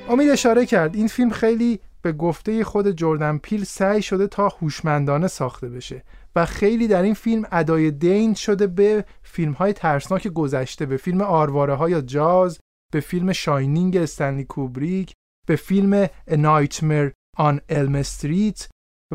امید 0.09 0.29
اشاره 0.29 0.65
کرد 0.65 0.95
این 0.95 1.07
فیلم 1.07 1.29
خیلی 1.29 1.79
به 2.01 2.11
گفته 2.11 2.63
خود 2.63 2.91
جردن 2.91 3.37
پیل 3.37 3.63
سعی 3.63 4.01
شده 4.01 4.27
تا 4.27 4.47
هوشمندانه 4.47 5.27
ساخته 5.27 5.69
بشه 5.69 6.03
و 6.35 6.45
خیلی 6.45 6.87
در 6.87 7.01
این 7.01 7.13
فیلم 7.13 7.45
ادای 7.51 7.91
دین 7.91 8.33
شده 8.33 8.67
به 8.67 9.05
فیلم 9.23 9.51
های 9.51 9.73
ترسناک 9.73 10.27
گذشته 10.27 10.85
به 10.85 10.97
فیلم 10.97 11.21
آرواره 11.21 11.73
های 11.73 12.01
جاز 12.01 12.59
به 12.93 12.99
فیلم 12.99 13.33
شاینینگ 13.33 13.97
استنلی 13.97 14.43
کوبریک 14.43 15.13
به 15.47 15.55
فیلم 15.55 16.09
نایتمر 16.27 17.09
آن 17.37 17.61
الم 17.69 17.95
استریت 17.95 18.67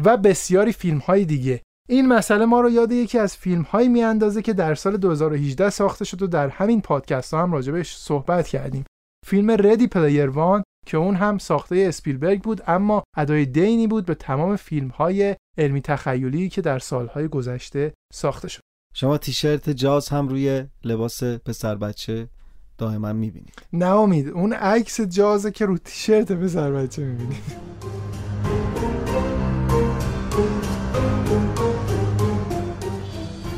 و 0.04 0.16
بسیاری 0.16 0.72
فیلم 0.72 0.98
های 0.98 1.24
دیگه. 1.24 1.62
این 1.88 2.08
مسئله 2.08 2.44
ما 2.44 2.60
رو 2.60 2.70
یاد 2.70 2.92
یکی 2.92 3.18
از 3.18 3.36
فیلم 3.36 3.62
هایی 3.62 3.88
میاندازه 3.88 4.42
که 4.42 4.52
در 4.52 4.74
سال 4.74 4.96
2018 4.96 5.70
ساخته 5.70 6.04
شد 6.04 6.22
و 6.22 6.26
در 6.26 6.48
همین 6.48 6.80
پادکست 6.80 7.34
ها 7.34 7.42
هم 7.42 7.52
راجبش 7.52 7.96
صحبت 7.96 8.48
کردیم. 8.48 8.84
فیلم 9.26 9.50
Ready 9.50 9.86
Player 9.86 10.30
One 10.30 10.62
که 10.86 10.96
اون 10.96 11.14
هم 11.16 11.38
ساخته 11.38 11.84
اسپیلبرگ 11.88 12.42
بود 12.42 12.62
اما 12.66 13.02
ادای 13.16 13.46
دینی 13.46 13.86
بود 13.86 14.06
به 14.06 14.14
تمام 14.14 14.56
فیلم 14.56 14.88
های 14.88 15.36
علمی 15.58 15.80
تخیلی 15.80 16.48
که 16.48 16.62
در 16.62 16.78
سالهای 16.78 17.28
گذشته 17.28 17.94
ساخته 18.12 18.48
شد. 18.48 18.60
شما 18.94 19.18
تیشرت 19.18 19.70
Jaws 19.70 20.08
هم 20.08 20.28
روی 20.28 20.64
لباس 20.84 21.22
پسر 21.22 21.74
بچه 21.74 22.28
دائما 22.78 23.12
می‌بینید. 23.12 23.62
نه 23.72 23.86
امید 23.86 24.28
اون 24.28 24.52
عکس 24.52 25.00
Jaws 25.00 25.40
ه 25.40 25.50
که 25.50 25.66
رو 25.66 25.78
تیشرت 25.78 26.32
پسر 26.32 26.70
بچه 26.72 27.04
می‌بینید. 27.04 27.42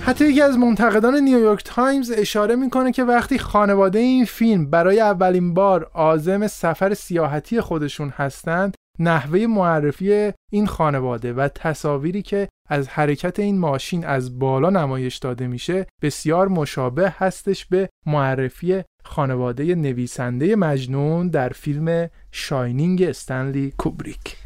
حتی 0.07 0.29
یکی 0.29 0.43
از 0.43 0.59
منتقدان 0.59 1.15
نیویورک 1.15 1.63
تایمز 1.65 2.11
اشاره 2.11 2.57
می‌کنه 2.57 2.93
که 2.93 3.05
وقتی 3.05 3.39
خانواده 3.39 3.99
این 3.99 4.25
فیلم 4.25 4.71
برای 4.71 5.01
اولین 5.01 5.55
بار 5.55 5.91
عازم 5.95 6.47
سفر 6.47 6.95
سیاحتی 6.95 7.61
خودشون 7.61 8.09
هستند 8.09 8.75
نحوه 8.99 9.47
معرفی 9.47 10.33
این 10.53 10.67
خانواده 10.67 11.33
و 11.33 11.49
تصاویری 11.49 12.23
که 12.23 12.49
از 12.69 12.89
حرکت 12.89 13.41
این 13.41 13.59
ماشین 13.59 14.05
از 14.05 14.39
بالا 14.39 14.71
نمایش 14.71 15.17
داده 15.17 15.47
میشه 15.47 15.87
بسیار 16.03 16.49
مشابه 16.49 17.15
هستش 17.19 17.67
به 17.67 17.89
معرفی 18.07 18.83
خانواده 19.05 19.75
نویسنده 19.75 20.57
مجنون 20.57 21.29
در 21.29 21.49
فیلم 21.49 22.09
شاینینگ 22.33 23.03
استنلی 23.03 23.73
کوبریک 23.79 24.37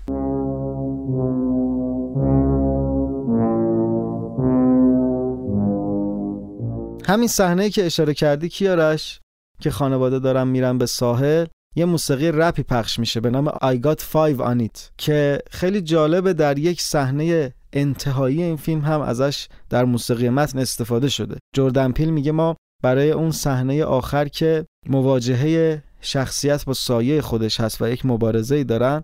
همین 7.11 7.29
صحنه 7.29 7.71
که 7.71 7.87
اشاره 7.87 8.15
کردی 8.15 8.49
کیارش 8.49 9.21
که 9.61 9.71
خانواده 9.71 10.19
دارن 10.19 10.49
میرن 10.49 10.79
به 10.79 10.87
ساحل 10.87 11.47
یه 11.77 11.85
موسیقی 11.85 12.33
رپی 12.33 12.63
پخش 12.63 12.99
میشه 12.99 13.21
به 13.21 13.31
نام 13.31 13.49
I 13.49 13.77
Got 13.87 13.99
Five 13.99 14.39
On 14.39 14.67
It 14.67 14.81
که 14.99 15.39
خیلی 15.51 15.81
جالبه 15.81 16.33
در 16.33 16.59
یک 16.59 16.81
صحنه 16.81 17.55
انتهایی 17.73 18.43
این 18.43 18.57
فیلم 18.57 18.81
هم 18.81 19.01
ازش 19.01 19.49
در 19.69 19.85
موسیقی 19.85 20.29
متن 20.29 20.59
استفاده 20.59 21.09
شده. 21.09 21.39
جردن 21.55 21.93
پیل 21.93 22.11
میگه 22.11 22.33
ما 22.33 22.57
برای 22.83 23.11
اون 23.11 23.31
صحنه 23.31 23.85
آخر 23.85 24.29
که 24.29 24.67
مواجهه 24.89 25.83
شخصیت 26.01 26.65
با 26.65 26.73
سایه 26.73 27.21
خودش 27.21 27.61
هست 27.61 27.83
و 27.83 27.89
یک 27.89 28.07
مبارزه 28.07 28.55
ای 28.55 28.65
دارن 28.65 29.03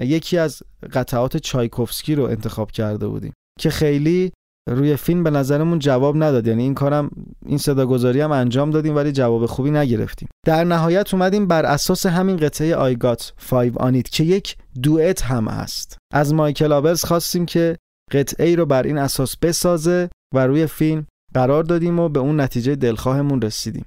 یکی 0.00 0.38
از 0.38 0.62
قطعات 0.92 1.36
چایکوفسکی 1.36 2.14
رو 2.14 2.24
انتخاب 2.24 2.70
کرده 2.70 3.08
بودیم 3.08 3.32
که 3.60 3.70
خیلی 3.70 4.32
روی 4.68 4.96
فیلم 4.96 5.24
به 5.24 5.30
نظرمون 5.30 5.78
جواب 5.78 6.16
نداد. 6.16 6.46
یعنی 6.46 6.62
این 6.62 6.74
کارم 6.74 7.10
این 7.46 7.58
صداگذاری 7.58 8.20
هم 8.20 8.32
انجام 8.32 8.70
دادیم 8.70 8.96
ولی 8.96 9.12
جواب 9.12 9.46
خوبی 9.46 9.70
نگرفتیم. 9.70 10.28
در 10.46 10.64
نهایت 10.64 11.14
اومدیم 11.14 11.46
بر 11.46 11.66
اساس 11.66 12.06
همین 12.06 12.36
قطعه 12.36 12.76
آی 12.76 12.94
گات 12.94 13.32
5 13.50 13.72
آنیت 13.76 14.08
که 14.08 14.24
یک 14.24 14.56
دوئت 14.82 15.22
هم 15.22 15.48
است. 15.48 15.98
از 16.12 16.34
مایکل 16.34 16.72
آبرز 16.72 17.04
خواستیم 17.04 17.46
که 17.46 17.76
قطعه 18.12 18.46
ای 18.46 18.56
رو 18.56 18.66
بر 18.66 18.82
این 18.82 18.98
اساس 18.98 19.36
بسازه 19.36 20.08
و 20.34 20.46
روی 20.46 20.66
فیلم 20.66 21.06
قرار 21.34 21.62
دادیم 21.62 21.98
و 21.98 22.08
به 22.08 22.20
اون 22.20 22.40
نتیجه 22.40 22.74
دلخواهمون 22.74 23.42
رسیدیم. 23.42 23.84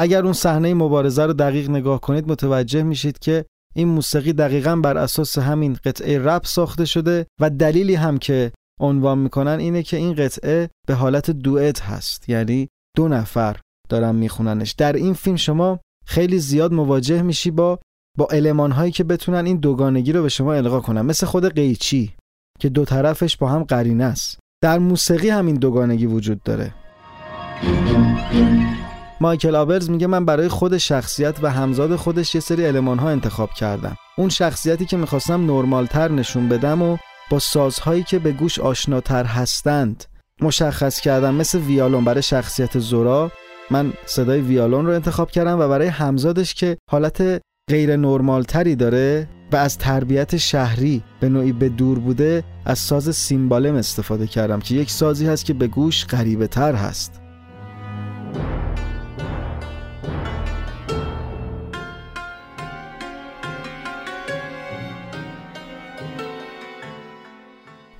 اگر 0.00 0.24
اون 0.24 0.32
صحنه 0.32 0.74
مبارزه 0.74 1.26
رو 1.26 1.32
دقیق 1.32 1.70
نگاه 1.70 2.00
کنید 2.00 2.30
متوجه 2.30 2.82
میشید 2.82 3.18
که 3.18 3.44
این 3.74 3.88
موسیقی 3.88 4.32
دقیقا 4.32 4.76
بر 4.76 4.96
اساس 4.96 5.38
همین 5.38 5.76
قطعه 5.84 6.18
رپ 6.18 6.46
ساخته 6.46 6.84
شده 6.84 7.26
و 7.40 7.50
دلیلی 7.50 7.94
هم 7.94 8.18
که 8.18 8.52
عنوان 8.80 9.18
می‌کنن 9.18 9.58
اینه 9.58 9.82
که 9.82 9.96
این 9.96 10.14
قطعه 10.14 10.70
به 10.86 10.94
حالت 10.94 11.30
دوئت 11.30 11.82
هست. 11.82 12.28
یعنی 12.28 12.68
دو 12.96 13.08
نفر 13.08 13.56
دارن 13.88 14.14
میخوننش. 14.14 14.72
در 14.72 14.92
این 14.92 15.14
فیلم 15.14 15.36
شما 15.36 15.80
خیلی 16.06 16.38
زیاد 16.38 16.72
مواجه 16.72 17.22
میشی 17.22 17.50
با 17.50 17.78
با 18.18 18.28
علمان 18.30 18.72
هایی 18.72 18.92
که 18.92 19.04
بتونن 19.04 19.46
این 19.46 19.56
دوگانگی 19.56 20.12
رو 20.12 20.22
به 20.22 20.28
شما 20.28 20.54
القا 20.54 20.80
کنن. 20.80 21.00
مثل 21.00 21.26
خود 21.26 21.54
قیچی 21.54 22.14
که 22.60 22.68
دو 22.68 22.84
طرفش 22.84 23.36
با 23.36 23.48
هم 23.48 23.64
قرینه 23.64 24.04
است 24.04 24.38
در 24.62 24.78
موسیقی 24.78 25.28
همین 25.28 25.54
دوگانگی 25.54 26.06
وجود 26.06 26.42
داره. 26.42 26.74
مایکل 29.22 29.54
آبرز 29.54 29.90
میگه 29.90 30.06
من 30.06 30.24
برای 30.24 30.48
خود 30.48 30.78
شخصیت 30.78 31.36
و 31.42 31.50
همزاد 31.50 31.96
خودش 31.96 32.34
یه 32.34 32.40
سری 32.40 32.64
علمان 32.64 32.98
ها 32.98 33.08
انتخاب 33.08 33.50
کردم. 33.50 33.96
اون 34.18 34.28
شخصیتی 34.28 34.84
که 34.84 34.96
می‌خواستم 34.96 35.46
نرمالتر 35.46 36.12
نشون 36.12 36.48
بدم 36.48 36.82
و 36.82 36.96
با 37.30 37.38
سازهایی 37.38 38.02
که 38.02 38.18
به 38.18 38.32
گوش 38.32 38.58
آشناتر 38.58 39.24
هستند 39.24 40.04
مشخص 40.40 41.00
کردم. 41.00 41.34
مثل 41.34 41.58
ویالون 41.58 42.04
برای 42.04 42.22
شخصیت 42.22 42.78
زورا 42.78 43.30
من 43.70 43.92
صدای 44.06 44.40
ویالون 44.40 44.86
رو 44.86 44.92
انتخاب 44.92 45.30
کردم 45.30 45.60
و 45.60 45.68
برای 45.68 45.88
همزادش 45.88 46.54
که 46.54 46.76
حالت 46.90 47.42
غیر 47.70 47.96
نرمالتری 47.96 48.76
داره 48.76 49.28
و 49.52 49.56
از 49.56 49.78
تربیت 49.78 50.36
شهری 50.36 51.02
به 51.20 51.28
نوعی 51.28 51.52
به 51.52 51.68
دور 51.68 51.98
بوده 51.98 52.44
از 52.64 52.78
ساز 52.78 53.16
سیمبالم 53.16 53.74
استفاده 53.74 54.26
کردم 54.26 54.60
که 54.60 54.74
یک 54.74 54.90
سازی 54.90 55.26
هست 55.26 55.44
که 55.44 55.54
به 55.54 55.66
گوش 55.66 56.06
غریبه 56.06 56.46
تر 56.46 56.74
هست. 56.74 57.19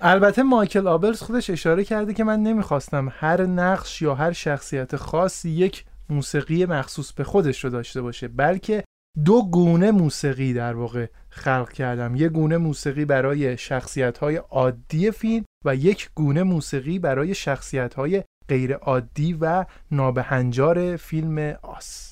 البته 0.03 0.43
مایکل 0.43 0.87
آبلز 0.87 1.23
خودش 1.23 1.51
اشاره 1.51 1.85
کرده 1.85 2.15
که 2.15 2.25
من 2.25 2.41
نمی‌خواستم 2.41 3.13
هر 3.13 3.47
نقش 3.47 4.03
یا 4.03 4.15
هر 4.15 4.33
شخصیت 4.33 4.97
خاصی 4.97 5.51
یک 5.51 5.85
موسیقی 6.11 6.67
مخصوص 6.67 7.13
به 7.13 7.25
خودش 7.25 7.65
رو 7.65 7.71
داشته 7.71 8.03
باشه 8.03 8.29
بلکه 8.29 8.85
دو 9.25 9.43
گونه 9.43 9.91
موسیقی 9.91 10.53
در 10.53 10.75
واقع 10.75 11.07
خلق 11.29 11.73
کردم. 11.73 12.17
یک 12.17 12.33
گونه 12.33 12.57
موسیقی 12.57 13.05
برای 13.05 13.59
شخصیت 13.59 14.19
های 14.19 14.37
عادی 14.37 15.11
فیلم 15.11 15.45
و 15.65 15.77
یک 15.77 16.11
گونه 16.15 16.43
موسیقی 16.43 16.99
برای 16.99 17.35
شخصیت 17.35 17.95
های 17.95 18.25
غیر 18.49 18.75
عادی 18.75 19.39
و 19.41 19.65
نابهنجار 19.91 20.97
فیلم 20.97 21.39
آس. 21.63 22.10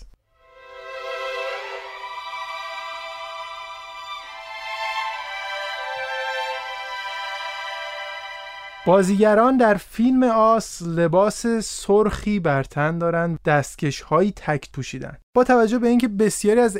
بازیگران 8.88 9.56
در 9.56 9.74
فیلم 9.74 10.22
آس 10.22 10.82
لباس 10.82 11.46
سرخی 11.46 12.40
بر 12.40 12.62
تن 12.62 12.98
دارند 12.98 13.38
دستکش 13.44 14.00
هایی 14.00 14.32
تک 14.36 14.72
پوشیدن. 14.72 15.16
با 15.36 15.44
توجه 15.44 15.78
به 15.78 15.88
اینکه 15.88 16.08
بسیاری 16.08 16.60
از 16.60 16.76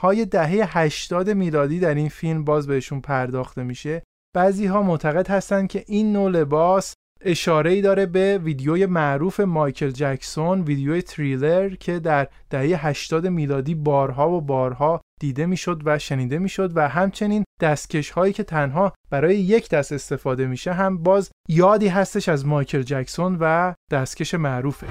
های 0.00 0.24
دهه 0.24 0.78
80 0.78 1.30
میلادی 1.30 1.80
در 1.80 1.94
این 1.94 2.08
فیلم 2.08 2.44
باز 2.44 2.66
بهشون 2.66 3.00
پرداخته 3.00 3.62
میشه 3.62 4.02
بعضی 4.36 4.66
ها 4.66 4.82
معتقد 4.82 5.28
هستند 5.28 5.68
که 5.68 5.84
این 5.86 6.12
نوع 6.12 6.30
لباس 6.30 6.94
اشاره 7.24 7.70
ای 7.70 7.80
داره 7.80 8.06
به 8.06 8.38
ویدیوی 8.38 8.86
معروف 8.86 9.40
مایکل 9.40 9.90
جکسون 9.90 10.60
ویدیوی 10.60 11.02
تریلر 11.02 11.74
که 11.74 11.98
در 11.98 12.28
دهه 12.50 12.86
80 12.86 13.26
میلادی 13.26 13.74
بارها 13.74 14.30
و 14.30 14.40
بارها 14.40 15.00
دیده 15.20 15.46
می‌شد 15.46 15.82
و 15.84 15.98
شنیده 15.98 16.38
می‌شد 16.38 16.72
و 16.74 16.88
همچنین 16.88 17.44
دستکش 17.60 18.10
هایی 18.10 18.32
که 18.32 18.42
تنها 18.42 18.92
برای 19.10 19.36
یک 19.36 19.68
دست 19.68 19.92
استفاده 19.92 20.46
میشه 20.46 20.72
هم 20.72 21.02
باز 21.02 21.30
یادی 21.48 21.88
هستش 21.88 22.28
از 22.28 22.46
مایکل 22.46 22.82
جکسون 22.82 23.36
و 23.40 23.74
دستکش 23.90 24.34
معروفه 24.34 24.86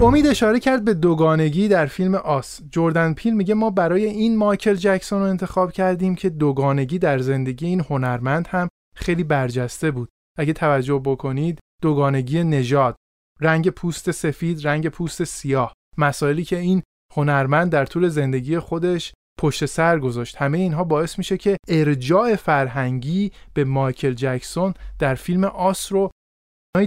امید 0.00 0.26
اشاره 0.26 0.60
کرد 0.60 0.84
به 0.84 0.94
دوگانگی 0.94 1.68
در 1.68 1.86
فیلم 1.86 2.14
آس. 2.14 2.60
جردن 2.70 3.14
پیل 3.14 3.34
میگه 3.34 3.54
ما 3.54 3.70
برای 3.70 4.04
این 4.04 4.36
مایکل 4.36 4.74
جکسون 4.74 5.20
رو 5.20 5.24
انتخاب 5.24 5.72
کردیم 5.72 6.14
که 6.14 6.30
دوگانگی 6.30 6.98
در 6.98 7.18
زندگی 7.18 7.66
این 7.66 7.80
هنرمند 7.80 8.48
هم 8.50 8.68
خیلی 8.98 9.24
برجسته 9.24 9.90
بود. 9.90 10.08
اگه 10.38 10.52
توجه 10.52 11.02
بکنید 11.04 11.58
دوگانگی 11.82 12.44
نژاد 12.44 12.96
رنگ 13.40 13.70
پوست 13.70 14.10
سفید 14.10 14.66
رنگ 14.66 14.88
پوست 14.88 15.24
سیاه 15.24 15.72
مسائلی 15.98 16.44
که 16.44 16.58
این 16.58 16.82
هنرمند 17.14 17.72
در 17.72 17.86
طول 17.86 18.08
زندگی 18.08 18.58
خودش 18.58 19.12
پشت 19.40 19.66
سر 19.66 19.98
گذاشت. 19.98 20.36
همه 20.36 20.58
اینها 20.58 20.84
باعث 20.84 21.18
میشه 21.18 21.36
که 21.36 21.56
ارجاع 21.68 22.36
فرهنگی 22.36 23.32
به 23.54 23.64
مایکل 23.64 24.12
جکسون 24.12 24.74
در 24.98 25.14
فیلم 25.14 25.44
آس 25.44 25.92
رو 25.92 26.10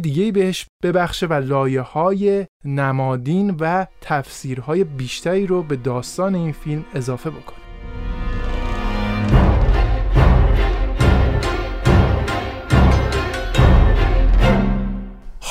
دیگه 0.01 0.31
بهش 0.31 0.65
ببخشه 0.83 1.27
و 1.27 1.33
لایه 1.33 1.81
های 1.81 2.45
نمادین 2.65 3.55
و 3.59 3.87
تفسیرهای 4.01 4.83
بیشتری 4.83 5.47
رو 5.47 5.63
به 5.63 5.75
داستان 5.75 6.35
این 6.35 6.51
فیلم 6.51 6.85
اضافه 6.93 7.29
بکنه. 7.29 7.60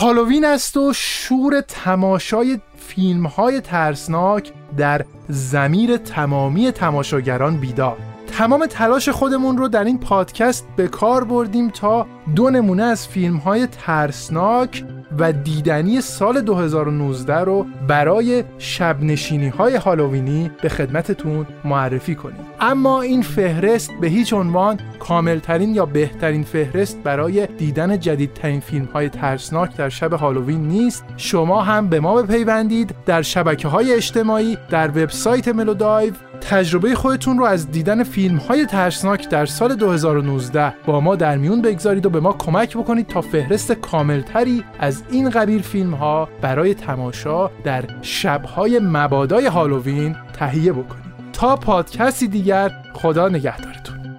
هالووین 0.01 0.45
است 0.45 0.77
و 0.77 0.93
شور 0.93 1.61
تماشای 1.61 2.59
فیلم 2.77 3.27
های 3.27 3.61
ترسناک 3.61 4.53
در 4.77 5.05
زمیر 5.29 5.97
تمامی 5.97 6.71
تماشاگران 6.71 7.57
بیدار. 7.57 7.97
تمام 8.39 8.67
تلاش 8.67 9.09
خودمون 9.09 9.59
رو 9.59 9.69
در 9.69 9.85
این 9.85 9.99
پادکست 9.99 10.67
به 10.77 10.89
کار 10.89 11.25
بردیم 11.25 11.71
تا 11.71 12.07
دو 12.37 12.51
نمونه 12.51 12.83
از 12.83 13.09
فیلم 13.09 13.37
های 13.37 13.67
ترسناک 13.67 14.85
و 15.19 15.33
دیدنی 15.33 16.01
سال 16.01 16.41
2019 16.41 17.35
رو 17.35 17.67
برای 17.89 18.45
شبنشینی 18.59 19.49
های 19.49 19.77
هالووینی 19.77 20.51
به 20.63 20.69
خدمتتون 20.69 21.47
معرفی 21.65 22.15
کنیم. 22.15 22.41
اما 22.61 23.03
این 23.03 23.23
فهرست 23.23 23.91
به 24.01 24.07
هیچ 24.07 24.33
عنوان 24.33 24.81
کاملترین 24.99 25.75
یا 25.75 25.87
بهترین 25.87 26.43
فهرست 26.43 27.03
برای 27.03 27.47
دیدن 27.47 28.01
جدیدترین 28.01 28.61
فیلم 28.61 28.85
های 28.85 29.09
ترسناک 29.09 29.77
در 29.77 29.89
شب 29.89 30.13
هالووین 30.13 30.69
نیست. 30.69 31.05
شما 31.17 31.63
هم 31.63 31.89
به 31.89 32.01
ما 32.01 32.23
بپیوندید 32.23 32.95
در 33.07 33.23
شبکه 33.23 33.69
های 33.69 33.93
اجتماعی 33.93 34.59
در 34.71 34.89
وبسایت 34.89 35.49
ملودایو 35.49 36.13
تجربه 36.41 36.95
خودتون 36.95 37.39
رو 37.39 37.45
از 37.45 37.71
دیدن 37.71 38.05
فیلم 38.05 38.37
های 38.37 38.67
ترسناک 38.67 39.29
در 39.29 39.47
سال 39.47 39.75
2019 39.75 40.73
با 40.87 41.01
ما 41.01 41.17
در 41.17 41.37
میون 41.37 41.63
بگذارید 41.63 42.07
و 42.07 42.11
به 42.11 42.21
ما 42.21 42.33
کمک 42.33 42.77
بکنید 42.77 43.07
تا 43.07 43.21
فهرست 43.21 43.73
کاملتری 43.73 44.65
از 44.79 45.03
این 45.11 45.31
قبیل 45.31 45.63
فیلم 45.63 45.95
ها 45.95 46.29
برای 46.41 46.75
تماشا 46.75 47.51
در 47.65 47.85
شبهای 48.03 48.79
مبادای 48.83 49.47
هالووین 49.47 50.17
تهیه 50.33 50.73
بکنید 50.73 51.11
تا 51.33 51.57
پادکستی 51.57 52.29
دیگر 52.29 52.73
خدا 52.95 53.29
نگهدارتون. 53.29 54.17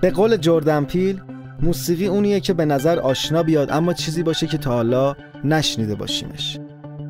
به 0.00 0.10
قول 0.10 0.36
جردن 0.36 0.84
پیل 0.84 1.20
موسیقی 1.62 2.06
اونیه 2.06 2.40
که 2.40 2.52
به 2.52 2.64
نظر 2.64 2.98
آشنا 2.98 3.42
بیاد 3.42 3.70
اما 3.70 3.92
چیزی 3.92 4.22
باشه 4.22 4.46
که 4.46 4.58
تا 4.58 4.70
حالا 4.72 5.16
نشنیده 5.44 5.94
باشیمش. 5.94 6.58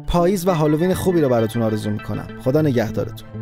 پاییز 0.06 0.46
و 0.46 0.54
هالووین 0.54 0.94
خوبی 0.94 1.20
رو 1.20 1.28
براتون 1.28 1.62
آرزو 1.62 1.90
می‌کنم. 1.90 2.26
خدا 2.44 2.62
نگهدارتون. 2.62 3.39